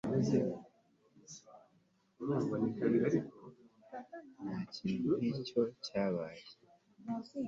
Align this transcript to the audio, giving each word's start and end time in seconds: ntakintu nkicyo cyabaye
ntakintu 2.17 5.11
nkicyo 5.19 5.61
cyabaye 5.85 6.43